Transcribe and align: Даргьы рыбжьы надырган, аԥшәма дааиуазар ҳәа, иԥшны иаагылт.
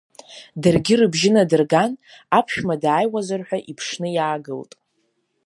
Даргьы 0.61 0.95
рыбжьы 0.99 1.29
надырган, 1.33 1.91
аԥшәма 2.37 2.75
дааиуазар 2.81 3.41
ҳәа, 3.47 3.57
иԥшны 3.71 4.07
иаагылт. 4.15 4.71